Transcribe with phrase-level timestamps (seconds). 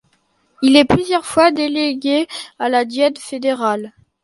[0.63, 3.93] Il est plusieurs fois délégué à la Diète fédérale.